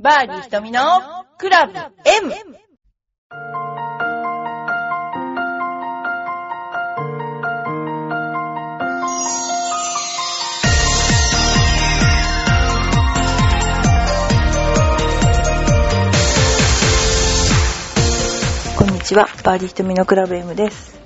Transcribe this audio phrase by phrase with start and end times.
[0.00, 0.80] バーディー瞳の
[1.38, 1.90] クラブ M!
[18.76, 20.96] こんにちは、バーディー瞳のクラブ M です。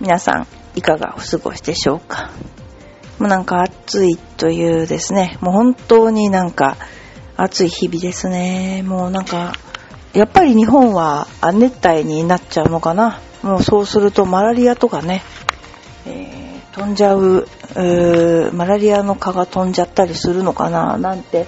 [0.00, 2.32] 皆さん、いかがお過ごしでしょうか？
[3.20, 6.76] もうなんか暑いというですね、もう本当になんか
[7.40, 8.82] 暑い日々ですね。
[8.84, 9.52] もうなんか、
[10.12, 13.20] やっぱり日本は熱帯になっちゃうのかな。
[13.42, 15.22] もうそうするとマラリアとかね、
[16.04, 17.46] えー飛んじゃう、
[18.52, 21.46] マラリアの蚊が飛んじゃったりするのかな、なんて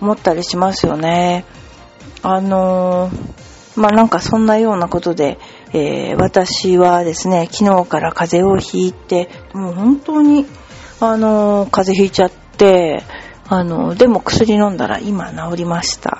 [0.00, 1.44] 思ったりしますよね。
[2.22, 3.38] あのー
[3.80, 5.38] まあなんかそんなようなことで、
[5.74, 10.46] えー私はですね、昨日から風邪をひいて、もう本当に、
[11.00, 13.02] あのー風邪ひいちゃって、
[13.50, 16.18] あのでも薬飲んだら今治りました。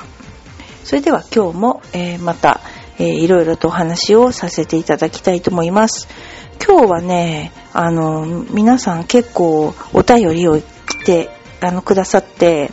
[0.84, 2.60] それでは今日も、えーまた、
[2.98, 6.08] えーいろいろとお話をさせていただきたいと思います。
[6.66, 11.28] 今日はね、あの皆さん結構お便りを来て、
[11.60, 12.70] あの、くださって、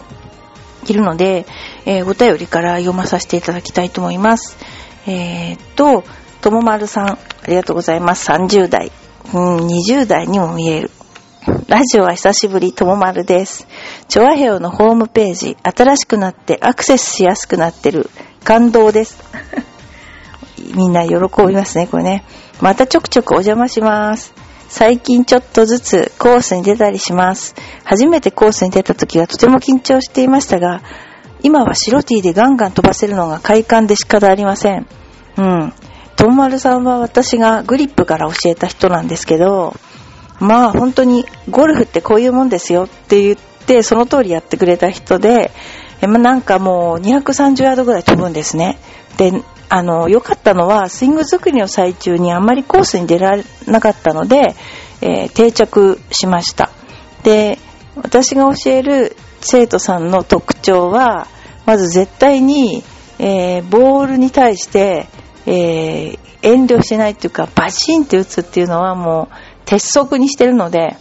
[0.87, 1.45] いるので、
[1.85, 4.57] えーお便りから読まさせていただきたいと思います。
[5.05, 6.05] えーっと、
[6.39, 7.17] ともまるさん、あ
[7.47, 8.31] りがとうございます。
[8.31, 8.91] 30代。
[9.33, 10.91] うん、20代にも見える。
[11.67, 13.67] ラジオは久しぶり、ともまるです。
[14.07, 18.11] チョアヘオのホームページ、新しくなってアクセスしやすくなってる。
[18.43, 19.23] 感動です。
[20.75, 21.15] みんな喜
[21.47, 22.23] びますね、これね。
[22.61, 24.35] またちょくちょくお邪魔します。
[24.69, 27.55] 最近ちょっとずつコースに出たりします。
[27.83, 30.83] 初めてコースに出た時はとても緊張していましたが、
[31.41, 34.85] 今は白 T でガンガン飛ばせるのが快感で仕方ありません。
[35.37, 35.73] うん。
[36.15, 39.75] とんまるさんは私がグリップから教えた人なんですけど、
[40.39, 45.51] まあ本当にゴルフってこういうもんですよって言ってその通りやってくれた人で、
[46.01, 48.77] まあなんかもう230ヤードぐらい飛ぶんですね。
[49.17, 49.31] で、
[49.69, 54.55] あの、良かったのはスイング作りの最中にあんまりコースに出られなかったので、
[55.01, 56.69] えー定着しました。
[57.23, 57.57] で、
[57.95, 61.27] 私が教える生徒さんの特徴は、
[61.65, 62.83] まず絶対に、
[63.19, 65.07] えーボールに対して、
[65.45, 70.95] えー遠慮しないっていうか、バシンって打つっていうのはもう鉄則にしてるので、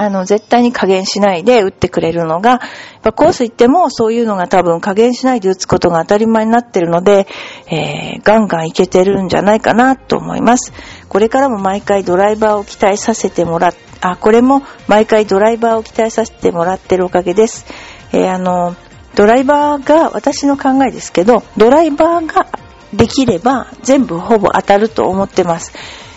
[0.00, 2.60] あの、絶対に加減しないで打ってくれるのが、やっ
[3.02, 7.26] ぱコース行ってもそういうのが多分加減しないで打つことが当たり前になってるので、
[7.66, 10.72] えーガンガンいけてるんじゃないかなと思います。
[11.08, 17.66] これからも毎回ドライバーを期待させてもらっ、あ、これも毎回ドライバーを期待させてもらってるおかげです。
[18.12, 18.76] えーあの、
[19.16, 22.46] ドライバーが、私の考えですけど、ドライバーが
[22.94, 25.72] できれば全部ほぼ当たると思ってます。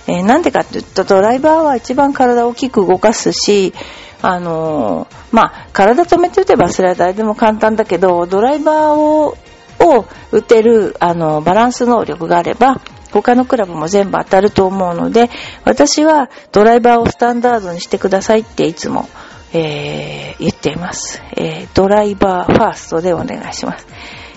[0.08, 3.74] えーなんでかって言うと、ドライバーは一番体を大きく動かすし、
[4.22, 9.38] あのーまあ、体止めて打てばそれは誰でも簡単だけど、ドライバーを、
[9.80, 12.82] を打てる、あの、バランス能力があれば、
[13.12, 15.30] 他のクラブも全部当たると思うので、
[15.66, 19.10] 私はドライバーをスタンダードにしてくださいっていつも、
[19.54, 23.86] えー言っています、えードライバーファーストでお願いします。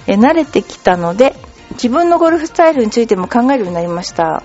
[0.07, 1.35] えー慣れてきたので、
[1.73, 4.43] 自分のゴルフスタイルについても考えるようになりました。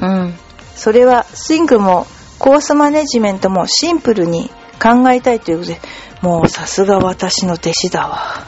[0.00, 0.34] うん。
[0.74, 2.06] それはスイングも
[2.38, 4.50] コースマネジメントもシンプルに
[4.82, 5.80] 考えたいということで、
[6.22, 8.46] もうさすが私の弟子だわ。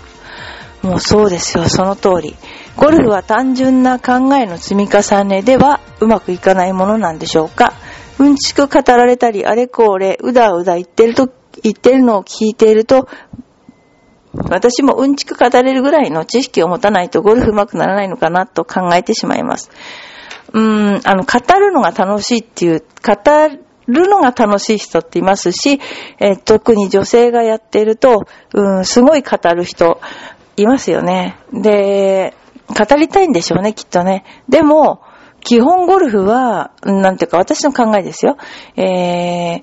[0.82, 2.36] もうそうですよ、その通り。
[2.76, 7.72] ゴルフは単純な考えの積み重ねではうまくいかないものなんでしょうか。
[8.18, 11.30] うんちく語られたり、あれこれ、うだうだ言ってると、
[11.62, 13.08] 言ってるのを聞いていると、
[14.34, 19.70] 私もうんちく語れるぐらいの知識を持たないとゴルフ上手くならないのかなと考えてしまいます。
[20.54, 23.14] うん、あの、語るのが楽しいっていう、語
[23.88, 25.80] るのが楽しい人っていますし、
[26.20, 30.00] えー特に女性がやっていると、うん、すごい語る人
[30.56, 31.36] いますよね。
[31.52, 32.34] で、
[32.68, 34.24] 語りたいんでしょうね、きっとね。
[34.48, 35.02] でも、
[35.40, 38.36] 基本ゴルフは、なんていうか私の考えですよ。
[38.76, 39.62] えー、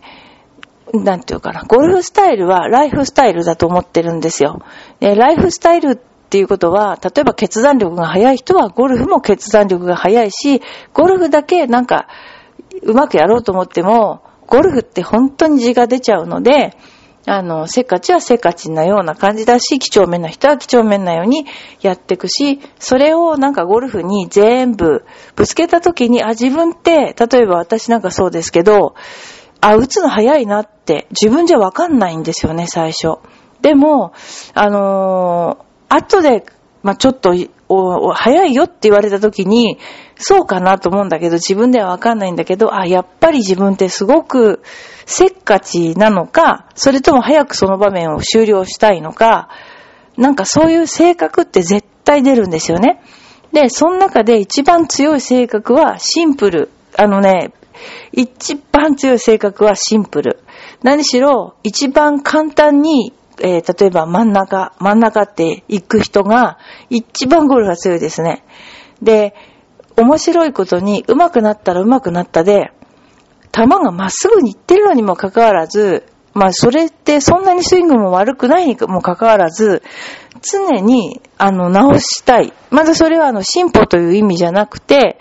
[0.94, 4.62] なんていうかな、ゴルフスタイルはライフスタイルだと思ってるんですよ。
[5.00, 10.62] でライフスタイルっていうことは、例えば決断力が速い人はゴルフも決断力が速いし、
[10.94, 12.08] ゴルフだけなんか
[12.84, 16.78] うまくやろうと思っても、ゴルフって本当に字が出ちゃうので、
[17.28, 21.46] あの、せっかちはせっかちなような感じだし、几帳面な人は几帳面なように
[21.82, 25.04] やっていくし、それをなんかゴルフに全部
[25.36, 28.96] ぶつけた時に、あ、自分って、例えば私なんかそうですけど、
[29.60, 33.18] あ、打つの早いなって自分じゃわかんないんですよね、最初。
[33.62, 34.14] でも、
[34.54, 36.46] あのー後で、
[36.84, 37.34] まあ、ちょっと、
[37.68, 39.78] おお早いよって言われた時に、
[40.18, 44.62] そうかなと思うんだけど、自分ではわかんないんだけど、あ、やっぱり自分ってすごく
[45.06, 49.50] せっかちなのか、それとも早くその場面を終了したいのか、
[50.18, 53.02] なんかそういう性格って絶対出るんですよね。
[53.54, 56.70] で、その中で一番強い性格はシンプル。
[56.98, 57.52] あのね、
[58.12, 60.40] 一番強い性格はシンプル。
[60.84, 66.58] 何しろ、一番簡単に、えー、例えば真ん中、真ん中って行く人が、
[66.90, 68.46] 一番ゴルフが強いですね。
[69.02, 69.34] で、
[69.98, 72.72] 面白いことに、上手くなったら上手くなったで、
[73.52, 79.84] 球がまっすぐに行ってるのにもかかわらず、まあそれってそんなにスイングも悪くないにもかかわらず、
[80.42, 82.54] 常に、あの、直したい。
[82.70, 85.20] まずそれはあの、進歩という意味じゃなくて、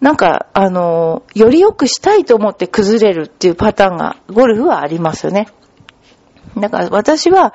[0.00, 5.48] なんか、あの、より良くしたいと思って崩れるっていうパターンが、ゴルフはありますよね。
[6.56, 7.54] だから私は、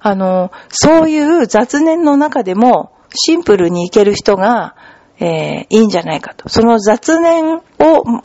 [0.00, 4.74] あの、そういう雑念の中でも、シンプルにいける人が、
[5.18, 6.48] えー、いいんじゃないかと。
[6.48, 7.62] その雑念を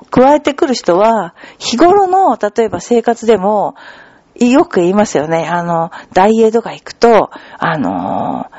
[0.09, 3.75] 加えてくる人は、日頃の、例えば生活でも、
[4.35, 5.47] よく言いますよね。
[5.47, 8.49] あの、ダイエーとか行くと、あの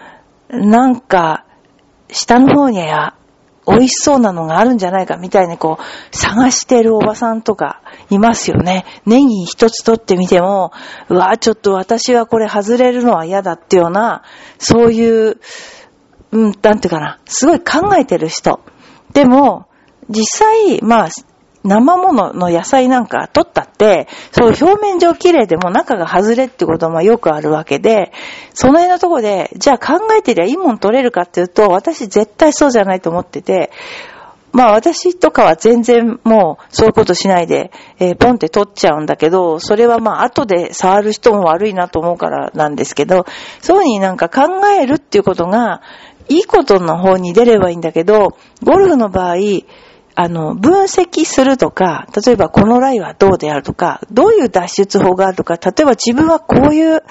[0.48, 1.44] なんか、
[2.08, 3.14] 下の方には
[3.70, 7.80] 美味しそうなのがあるんじゃないかみたいにこう、探してるおばさんとか
[8.10, 8.84] いますよね。
[9.06, 10.72] ネギ一つ取ってみても、
[11.08, 14.22] うわちょっと私はこれ外れるのは嫌だっていうような、
[14.58, 15.38] そういう、
[16.32, 18.60] うん、なんていうかな、すごい考えてる人。
[19.12, 19.66] でも、
[20.08, 21.08] 実際、まあ、
[21.62, 28.12] 生ものの野菜なんか取ったって、そう表面上綺麗でも中が外れってこともよくあるわけで、
[28.54, 33.70] その辺のとこで、じゃあ考えてりゃいいもん取れるかっていうと、私絶対そうじゃないと思ってて、
[34.52, 43.26] まあ私とかは全然もうそういうことしないで、えー、ポンって取っちゃうんだけど、それはまあ後で触る人も悪いなと思うからなんですけど、
[43.60, 45.82] そういうふうになんか考えるっていうことが、
[46.28, 49.36] いいことの方に出ればいいんだけど、ゴルフの場合、
[50.22, 57.02] あの、分析するとか、例えばこのラインはどうであるとか、どういう脱出法があるとか、例えば自分はこういう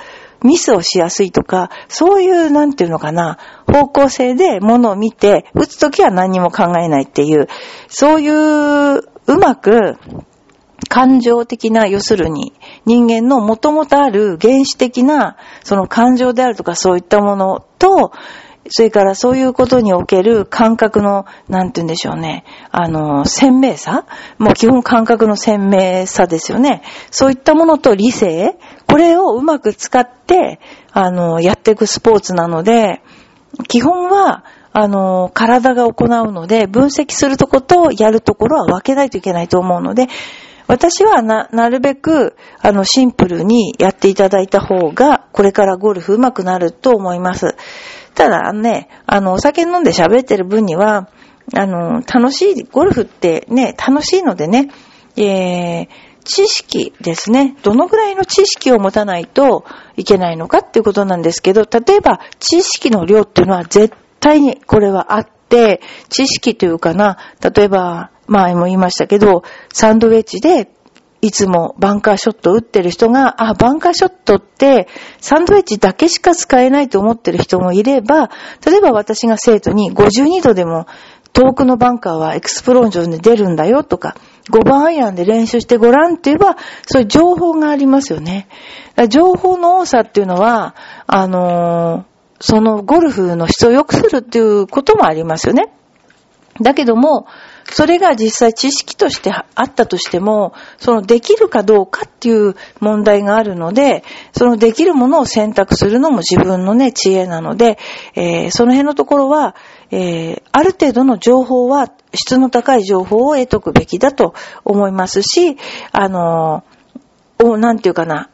[0.43, 7.47] ミスをしやすいとか、そういう、なんていうのかな、方向性で物を見て、打つときは何も考えないっていう、
[7.87, 9.97] そういう、うまく、
[10.87, 12.53] 感情的な、要するに、
[12.85, 18.11] 人間の元々ある原始的な、その感情であるとかそういったものと、
[18.69, 22.45] それからそういうことにおける感覚の、なんて言うんでしょうね。
[22.71, 24.05] あの、鮮明さ
[24.37, 26.83] もう基本感覚の鮮明さですよね。
[27.11, 28.57] そういったものと理性
[28.87, 30.59] これをうまく使って、
[30.91, 33.01] あの、やっていくスポーツなので、
[33.67, 40.07] 基本は、あの、体が行うので、分析するとことやるところは分けないといけないと思うので、
[40.67, 47.55] 私はな、なるべく、あの、シンプルにやっていただいた方が、これからゴルフ上手くなると思います。
[48.19, 51.07] ただね、あの、お酒飲んで喋ってる分には、
[51.55, 54.67] あの、楽しい、ゴルフってね、楽しいのでね、
[55.15, 55.87] えー、
[56.25, 57.55] 知識ですね。
[57.63, 59.63] どのぐらいの知識を持たないと
[59.95, 65.79] いけないのかっていうことなんですけど、例えば知識の量っていうのは絶対にこれはあって、
[66.09, 70.69] 知識というかな、例えば、前も言いましたけど、サンドウェッジで
[71.21, 74.87] いつもバンカーショット打ってる人が、あ、バンカーショットって
[75.19, 78.29] サンドウェッジだけしか使えないと思ってる人もいれば、
[78.65, 80.87] 例えば私が生徒に52度でも
[81.33, 84.15] 遠くのバンカーはエクスプロージョンで出るんだよとか、
[84.51, 88.47] 5番アイアンで練習してごらんって言えば、そういう情報がありますよね。
[89.09, 90.75] 情報の多さっていうのは、
[91.05, 95.73] あのー、そのゴルフの質を良くするっていうこともありますよね。
[96.61, 97.27] だけども、
[97.71, 107.77] それが実際知識としてあったとしても、そのできるかどうかっていう問題があるので、そのできるものを選択するのも自分のね、知恵なので、
[108.15, 109.55] えー、その辺のところは、
[109.91, 114.33] えー、ある程度の情報は、質の高い情報を得とくべきだと
[114.65, 115.57] 思いますし、
[115.91, 118.29] あのー、お、なんていうかな、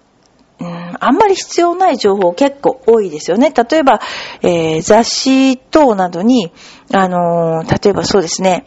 [0.59, 3.51] うん、あんまり必要ない情報結構多いですよね。
[3.51, 3.99] 例えば、
[4.41, 6.53] えー、雑誌等などに、
[6.93, 8.65] あのー、例えばそうですね、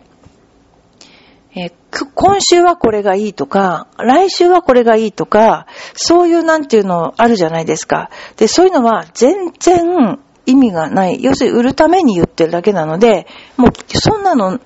[1.54, 1.70] え
[2.14, 8.10] 今週はこれがいいとか、来週はこれがいいとか、そういうなんていうのあるじゃないですか。
[8.36, 11.22] で、そういうのは全然意味がない。
[11.22, 13.26] 要するに売るために言ってるだけなので、
[13.56, 14.60] もうそんなの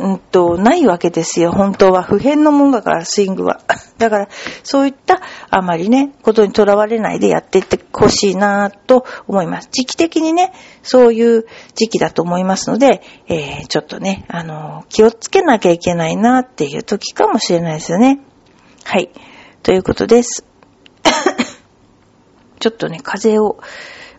[0.00, 1.52] うんと、ないわけですよ。
[1.52, 2.02] 本当は。
[2.02, 3.60] 普遍のものだから、スイングは。
[3.98, 4.28] だから、
[4.62, 9.68] そういった、あまりね、ことにとらわれないでやっていってほしいなと思います。
[9.70, 10.52] 時期的にね、
[10.82, 18.20] そういう時期だと思いますので、えー、ちょっとね、あの、気をつけなきゃいけないなっていう時かもしれないですよね。
[18.84, 19.10] はい。
[19.62, 20.46] ということです。
[22.58, 23.58] ちょっとね、風を、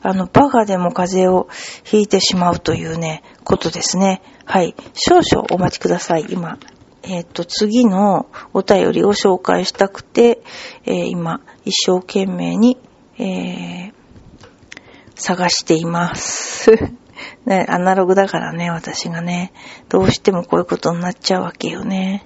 [0.02, 1.48] あの、バカでも風邪を
[1.84, 4.22] ひいてしまうというね、ことですね。
[4.46, 4.76] はい。
[4.94, 6.26] 少々お待ちください。
[6.30, 6.58] 今、
[7.04, 10.42] えっ、ー、と、次のお便りを紹介したくて、
[10.86, 12.78] えー、今、一生懸命に、
[13.18, 13.94] えー、
[15.16, 16.72] 探しています。
[17.46, 19.54] ね、アナログだからね、私がね。
[19.90, 22.26] どうしてもこういうことになっちゃうわけよね。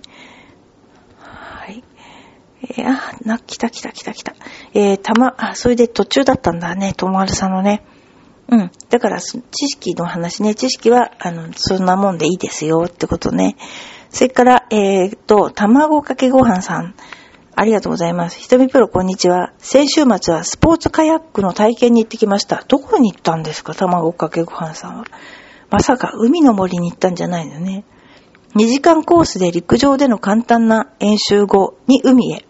[2.69, 4.33] えー、あ、な、来た来た来た来た。
[4.73, 7.85] えー、たま、あ、それで途中だったんだね、ともはるさんのね。
[8.47, 8.71] うん。
[8.89, 13.55] だから、知識の話ね、知識は、あの、そんなもんでいいですよってことね。
[14.09, 16.95] それから、えー、と、卵かけご飯さん。
[17.57, 18.37] ありがとうございます。
[18.37, 19.53] ひとみプロ、こんにちは。
[19.59, 22.65] 先週末はスポーツカヤックの体験に行ってきました。
[22.67, 23.73] どこに行ったんですか？
[23.73, 25.05] 卵かけご飯さんは。
[25.69, 27.85] まさか海の森に行ったんじゃないのね。
[28.55, 32.45] 2時間コースで陸上での簡単な演習後に海へ。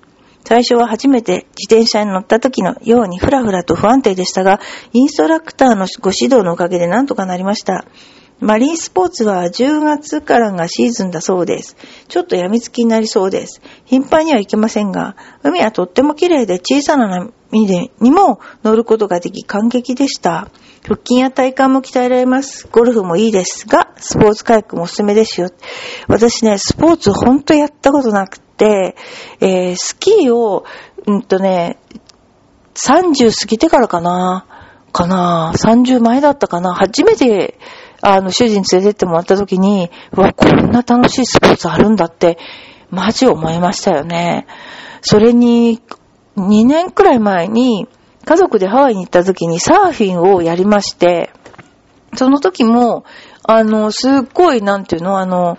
[0.45, 4.61] 最初は初めて自転車に乗った時のようにふらふらと不安定でしたが、
[4.93, 7.85] インストラクターのご指導のおかげで何とかなりました。
[8.39, 11.77] マリンスポーツは10月からがシーズンだそうです。
[12.09, 13.61] ちょっと病みつきになりそうです。
[13.85, 20.49] 頻繁には行けませんが、海はとっても綺麗で小さな波でにも乗ることができ感激でした。
[20.83, 22.67] 腹筋や体幹も鍛えられます。
[22.71, 25.49] ゴルフもいいですが、スポーツカヤックもおすすめですよ。
[26.07, 30.65] 私ね、スポーツほんとやったことなくて、えー、スキーを、
[31.07, 31.77] うんとね、
[32.75, 34.45] 30過ぎてからかな
[34.91, 37.59] かな ?30 前だったかな初めて
[38.07, 42.37] あの、主人連れてってもらった時に、うわ、こんな楽しいスポーツあるんだって、
[42.91, 44.45] マジ思いましたよね。
[45.01, 45.81] それに、
[46.37, 47.87] 2年くらい前に、
[48.25, 51.31] 家族でハワイに行った時にサーフィンをやりまして、
[52.15, 53.05] その時も、
[53.43, 55.57] あの、すっごい、なんていうの、あの、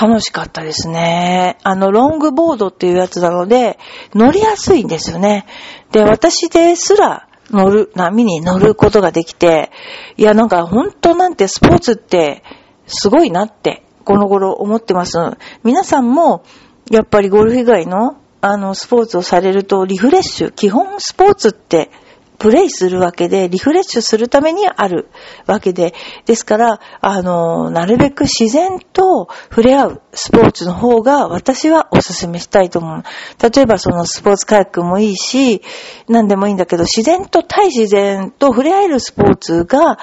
[0.00, 1.58] 楽しかったですね。
[1.64, 3.78] あの、ロングボードっていうやつなので、
[4.14, 5.44] 乗りやすいんですよね。
[5.90, 9.72] で、私ですら、乗る、波に乗ることができて、
[10.16, 12.44] いや、なんか本当なんてスポーツって
[12.86, 15.18] すごいなって、この頃思ってます。
[15.64, 16.44] 皆さんも、
[16.90, 21.90] やっぱりゴルフ以外の、あの、スポーツをされるとリフレッシュ、基本スポーツって
[22.38, 25.08] プレイするわけで、リフレッシュするためにある
[25.46, 33.02] わけで、ですから、あの、なるべく自然と触れ合うスポーツの方が私はお勧めしたいと思う。
[33.42, 35.62] 例えばそのスポーツカヤックもいいし、
[36.08, 39.98] 何でもいいんだけど、自然と対自然と触れ合えるスポーツが、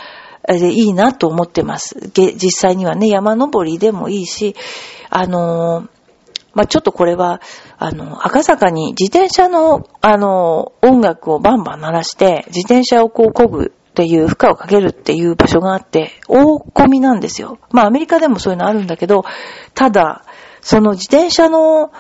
[0.47, 1.95] いいなと思ってます。
[2.13, 4.55] 実際にはね、山登りでもいいし、
[5.09, 5.87] あの
[6.55, 7.41] まあ、ちょっとこれは、
[7.77, 17.59] あの、赤坂に自転車の、あの、音楽をバンバン鳴らして、自転車をこう漕ぐっていう負荷をかけるっていう場所があって、大込みなんですよ。
[17.71, 19.25] まあ、アメリカでもそういうのあるんだけど、
[19.73, 20.23] ただ、
[20.61, 21.91] その自転車の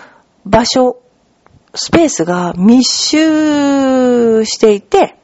[0.45, 1.01] 場所、
[1.73, 5.17] スペースが密集していて、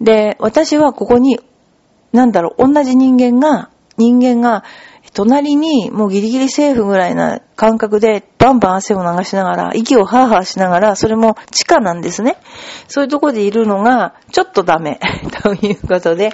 [0.00, 1.38] で、私はここに、
[2.12, 4.64] なんだろう、同じ人間が、人間が
[5.16, 12.36] 隣にもうギリギリセーフぐらいな感覚でバンバン汗を流しながら、息をハーハーしながら、それも地下なんですね。
[12.86, 15.00] そういうとこでいるのがちょっとダメ
[15.42, 16.32] ということで、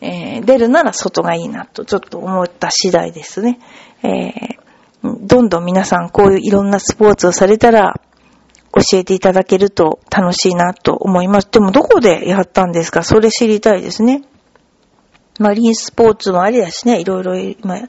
[0.00, 3.58] えー、出るなら外がいいなとちょっと思った次第ですね。
[4.04, 8.00] えー、どんどん皆さんこういういろんなスポーツをされたら、
[8.74, 11.48] 教えていただけると楽しいなと思います。
[11.50, 13.02] でもどこでやったんですか？
[13.02, 14.22] それ知りたいですね。
[15.38, 17.88] マリンスポーツもありだしね、いろいろ今やっ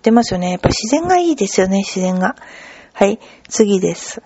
[0.00, 0.52] てますよね。
[0.52, 2.36] やっぱ自然がいいですよね、自然が。
[2.94, 3.18] はい、
[3.48, 4.22] 次です。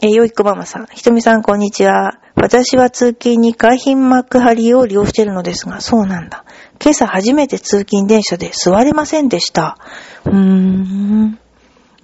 [0.00, 0.86] えよいこママさん。
[0.86, 2.20] ひとみさん、こんにちは。
[2.36, 6.44] 私は通勤に海浜幕張を利用しているのですが、そうなんだ。
[6.80, 9.76] 今朝初めて通勤電車で座れませんでした。
[10.24, 11.38] うーん。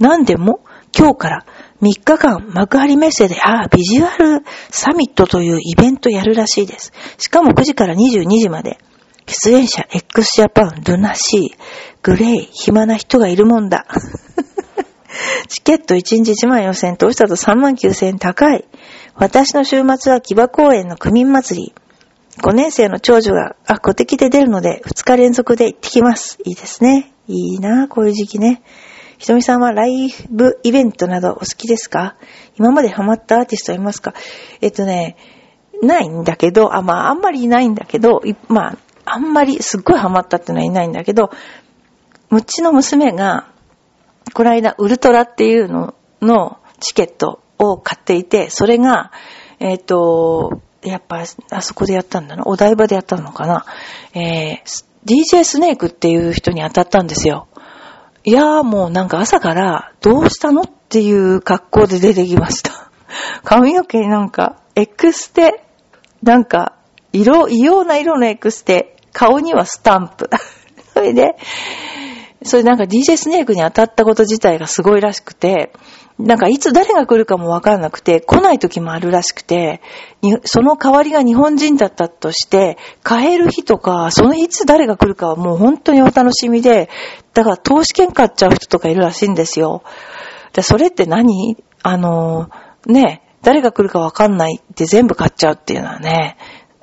[0.01, 0.61] なんでも、
[0.97, 1.47] 今日から
[1.83, 6.93] 3日間幕張メッセで、ああ、ビジュアルサミットというイベントやるらしいです。
[7.19, 8.79] しかも9時から22時まで。
[9.27, 11.59] 出演者 x ジャパン、ルナシー、
[12.03, 13.87] グレイ、暇な人がいるもんだ。
[15.49, 18.65] チケット1日1万4000円、投資だと3万9000円高い。
[19.15, 21.75] 私の週末は木場公園の区民祭り。
[22.43, 26.39] 5年生の長女が、あ、小敵で出るので、2日連続で行ってきます。
[26.45, 27.13] いいですね。
[27.29, 28.63] いいなこういう時期ね。
[29.19, 32.17] ひとみさんはライブイベントなどお好きですか？
[32.59, 34.13] 今までハマったアーティストはいますか？
[34.61, 35.17] えっとね、
[35.81, 41.31] ないんだけど、あ、まあ、あんまりいないんだけど、まあ、あんまりすっごいハマったってのはいないんだけど、
[42.31, 43.49] うちの娘が、
[44.33, 49.13] この間ウルトラっていうののチケットを買っていて、それが、
[49.61, 52.45] えっ、ー、と、やっぱ、あそこでやったんだな。
[52.47, 53.65] お台場でやったのかな。
[54.15, 57.49] えー、DJ スネークっていう人に当たったんですよ。
[58.27, 62.91] いやーもうなんか朝からどうしたのっていう格好で出てきました。
[63.45, 65.63] 髪の毛になんかエクステ、
[66.23, 66.75] なんか
[67.13, 70.29] 色、異様な色のエクステ顔にはスタンプ。
[70.93, 71.37] それで、
[72.43, 75.73] それなんか DJ スネークに当たったこと自体がすごいらしくて、
[76.19, 79.81] なんかいつ誰が来るかもわかんなくて、来ない時もあるらしくて、
[80.45, 86.91] その代わりが日本人だったとして、買える日とか、そのいつ誰が来るかはもう本当にお楽しみで、
[87.33, 89.83] だから投資券買っちゃう人とかいるらしいんですよ。
[90.53, 91.57] でそれって何？
[91.83, 92.49] あの、
[92.87, 96.37] ね、誰が来るかわかんないって全部買っちゃうっていうのはね、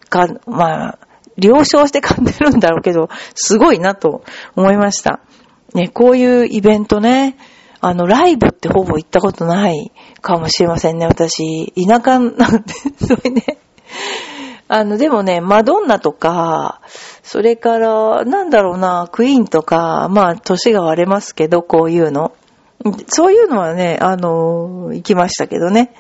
[0.10, 1.00] か、まあ、
[1.42, 4.24] 了承して買ってるんだろうけど、すごいなと
[4.56, 5.20] 思いました。
[5.74, 7.38] ね、こういうイベントね、
[7.82, 11.74] あの、ライブってほぼ行ったことないかもしれませんね、私。
[11.74, 12.36] 田舎なんで、
[13.06, 13.58] それね。
[14.68, 16.80] あの、でもね、マドンナとか、
[17.24, 22.34] それから、なんだろうな、クイーンとか、まあ、歳が割れますけど、こういうの。
[23.08, 25.94] そういうのはね、あの、行きましたけどね。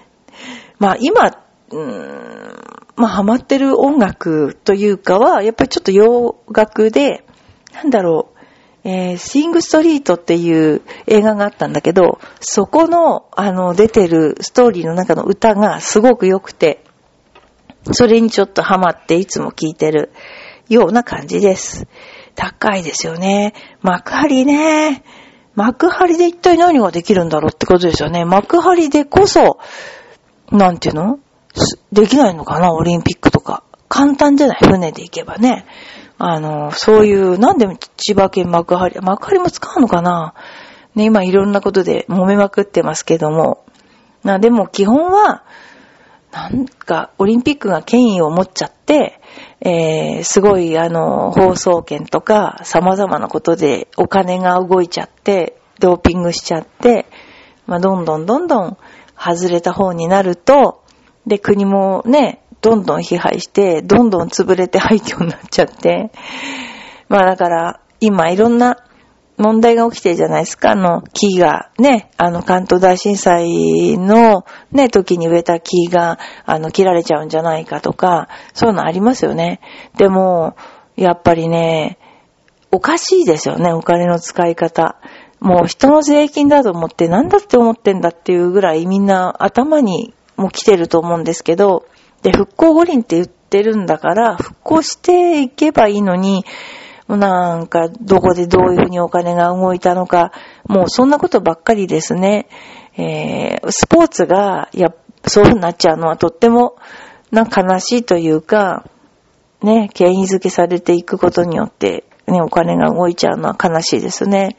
[0.79, 7.25] まあ、今、うーん、まあ、ハマってる音楽というかは、やっぱりちょっと洋楽で、
[7.73, 8.39] なんだろう、
[8.83, 16.83] えー、シングストリートっていう映画があったんだけど、そこの、あの、出てるストーリーの中の歌がすごく良くて、
[17.91, 20.11] それにちょっとハマっていつも聴いてる
[20.69, 21.87] ような感じです。
[22.35, 23.53] 高いですよね。
[23.81, 25.03] 幕張ね。
[25.55, 28.25] 幕張で一体何ができるんだろうってことですよね。
[28.25, 29.59] 幕張でこそ、
[30.51, 31.19] なんていうの？
[31.91, 32.73] できないのかな？
[32.73, 33.63] オリンピックとか。
[33.89, 34.57] 簡単じゃない？
[34.59, 35.65] 船で行けばね。
[36.17, 37.67] あの、そういう、なんで
[37.97, 40.33] 千葉県幕張、幕張も使うのかな？
[40.95, 43.65] ね、今いろんなことで揉めまくってますけども。
[44.23, 45.43] な、でも基本は、
[46.31, 49.19] なんか、オリンピックが権威を持っちゃって、
[49.59, 57.07] えー、すごい、あの、放送権とか、様々なことでお金が動いちゃって、ドーピングしちゃって、
[57.65, 58.77] まあ、どんどんどんどん
[59.17, 60.80] 外れた方になると、
[61.25, 66.11] で、国もね、どんどん批判して、どんどん潰れて廃墟になっちゃって、
[67.09, 68.77] まあだから、今いろんな
[69.37, 70.71] 問題が起きてるじゃないですか。
[70.71, 79.59] あの、木が、ね、あの、関東大震災の、ね、時に植えた木が、あの、切られちゃうんじゃないかとか、そういうのありますよね。
[79.97, 80.55] でも、
[80.95, 81.97] やっぱりね、
[82.71, 84.97] おかしいですよね、お金の使い方。
[85.39, 91.85] もう人の税金だと思って何だって思ってんだっていうぐらいみんな頭にも来てると思うんですけど、
[92.21, 96.45] で、復興五輪って言ってるんだから、復興していけばいいのに、
[97.07, 100.31] なんか、どこでどういうふうにお金が動いたのか、
[100.67, 102.47] もうそんなことばっかりですね。
[102.97, 104.93] えー、スポーツが、や、
[105.27, 106.75] そういうふうになっちゃうのはとっても、
[107.31, 108.85] なんか悲しいというか、
[109.61, 114.57] ね、権威づけされていくことによって、ね、お金が動いちゃうのは悲しいですね。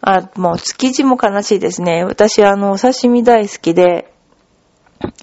[0.00, 2.04] あ、もう築地も悲しいですね。
[2.04, 4.12] 私、あの、お刺身大好きで、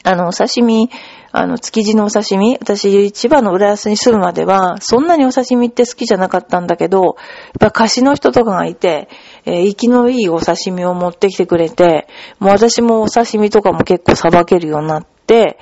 [0.04, 0.90] あの、お刺身、
[1.32, 7.14] あの、築地のお刺身、私、千葉の浦安に住むまでは、そんなにお刺身って好きじゃなかったんだけど、やっ
[7.60, 9.10] ぱ菓子の人とかがいて、
[9.46, 12.08] えー、生きのいいお刺身を持ってきてくれて、
[12.40, 15.58] もう私もお刺身とかも結構さばけるようになって、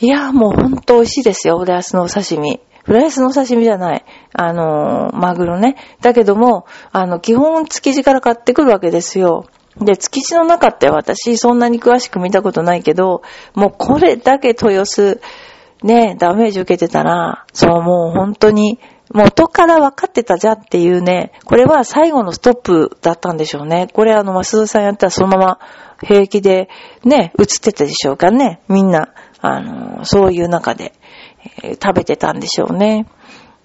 [0.00, 2.60] いや、もうほんと美味しいですよ、浦安のお刺身。
[2.86, 4.04] 浦安のお刺身じゃない。
[4.32, 5.76] あのー、マグロね。
[6.00, 9.46] だけども、あの、基本築地から買ってくるわけですよ。
[9.80, 13.22] で、築地の中って私そんなに詳しく見たことないけど、
[13.54, 15.20] もうこれだけ豊洲、
[15.82, 18.78] ね、ダメージ受けてたら、そう、もう本当に、
[19.12, 23.88] 元から分かってたじゃんっていうね、これは最後のストップだったんでしょうね。
[23.92, 25.58] これあの、マスダさんやったらそのまま
[26.02, 26.68] 平気で
[27.04, 28.60] ね、映ってたでしょうかね。
[28.68, 29.10] みんな、
[29.40, 30.94] あの、そういう中で、
[31.62, 33.06] えー、食べてたんでしょうね。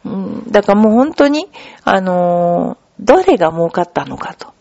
[0.06, 1.48] うん、だからもう本当に、
[1.84, 4.54] あのー、どれが儲かったのかと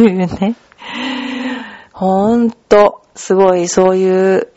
[0.00, 0.54] いうね。
[1.92, 4.48] ほんと、すごいそういう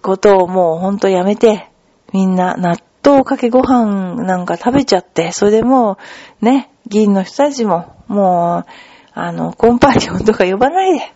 [0.00, 1.68] ことをもうほんとやめて、
[2.12, 5.98] みんな納豆かけご飯なんか食べちゃって、それでも
[6.40, 8.70] う、ね、議員の人たちも、もう、
[9.12, 11.12] あの、コンパニオンとか呼ばないで、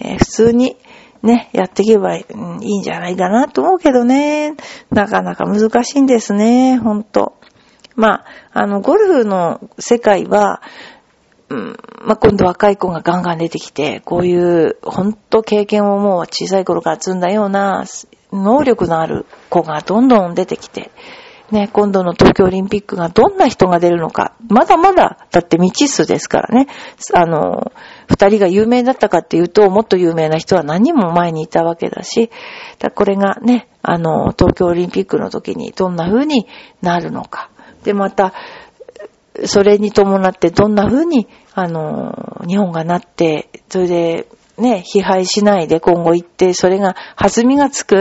[0.00, 0.76] えー、普通に、
[1.22, 2.26] ね、やっていけばい
[2.60, 4.54] いんじゃないかなと思うけどね、
[4.90, 7.34] なかなか難しいんですね、ほんと。
[7.96, 10.62] まあ、あの、ゴルフの世界は、
[11.54, 17.84] うん、まあ、今度若い子がガンガン出てきて、こういう、ほんと経験をもう小さい頃から積んだような、
[18.32, 20.90] 能力のある子がどんどん出てきて、
[21.52, 26.66] ね、今度の東京オリンピックがどんな人が出るのか、まだまだ、だって未知数ですからね。
[27.12, 27.70] あの、
[28.08, 32.30] 二人が有名だったかっていうと、もっと有名な人は何人も前にいたわけだし、
[32.80, 36.48] だこれがね、あの、東京オリンピックの時にどんな風に
[36.82, 37.50] なるのか。
[37.84, 38.32] で、また、
[39.46, 47.96] それに伴ってどんな風に、あの、日本がなって、それで、ね、疲敗しないで今後行って、それが弾みがつく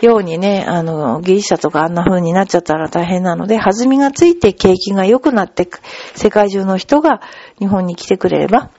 [0.00, 5.68] ようにね、あの、ギリシャとかあんな風になっちゃったら大変なので、弾みがついて景気が良くなって、
[6.14, 7.20] 世界中の人が
[7.58, 8.70] 日本に来てくれれば、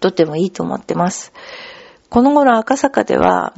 [0.00, 1.32] とってもいいと思ってます。
[2.08, 3.54] この頃赤坂では、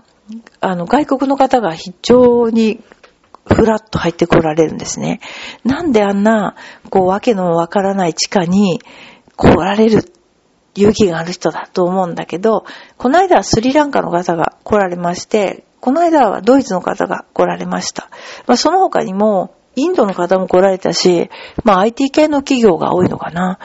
[0.60, 2.82] あの、外国の方が非常に
[3.46, 5.20] ふらっと入ってこられるんですね。
[5.64, 6.56] なんであんな、
[6.90, 8.80] こう、わけのわからない地下に
[9.36, 10.12] 来られる
[10.74, 12.64] 勇気がある人だと思うんだけど、
[12.98, 18.08] この間はスリランカの方が来られまして、この間はドイツの方が来られました。
[18.46, 21.30] まあ、その他にも、インドの方も来られたし、
[21.64, 23.58] まあ IT 系の企業が多いのかな。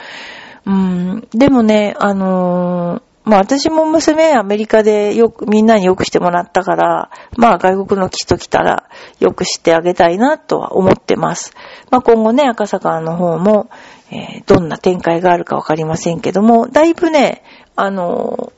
[0.64, 8.88] うん、でもね、あのー、まあ私も娘アメリカでよく、みんなによくしてもらったから、まあ外国の人来たら
[9.20, 11.54] よくしてあげたいなとは思ってます。
[11.90, 13.70] まあ今後ね、赤坂の方も、
[14.10, 17.42] えー、どんな展開があるかわかりませんけども、だいぶね、
[17.76, 18.52] あの、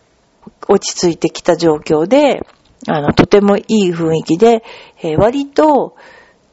[0.68, 2.46] 落ち着いてきた状況で、
[2.88, 4.64] あの、とてもいい雰囲気で、
[5.02, 5.96] えー、割と、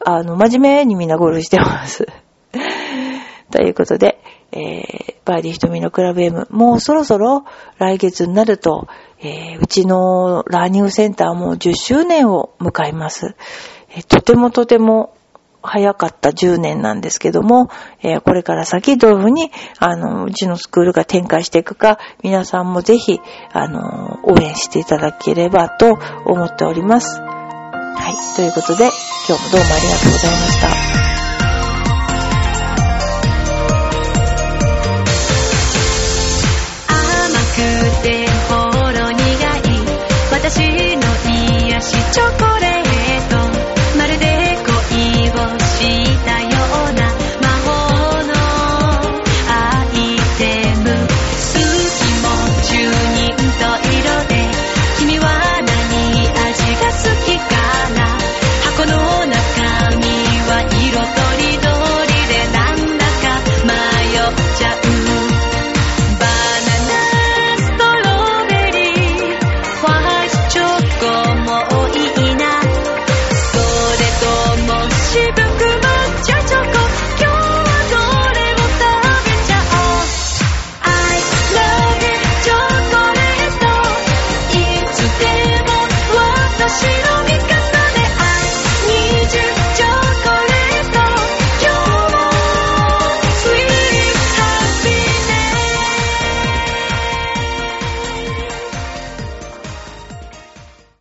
[0.06, 2.08] あの、真面目にみんなゴルフしてます。
[3.52, 4.20] ということで、
[4.52, 7.46] えー、バーディー瞳のクラブ M、もうそろそろ
[7.78, 8.88] 来月になると、
[9.20, 13.36] えー、うちのラーニングセンターも10周年を迎えます。
[13.90, 15.16] えー、とてもとても
[15.64, 17.70] 早かった10年なんですけども、
[18.02, 23.20] えー、これから先どういうふうに、あの、うちのスクールが展開していくか、皆さんもぜひ、
[23.52, 27.20] あの、応援していただければと思っております。
[27.20, 28.36] はい。
[28.36, 28.86] ということで、
[29.28, 31.11] 今日もどうもありがとうございました。
[40.54, 41.02] 私の
[41.70, 43.11] 癒しチョコレート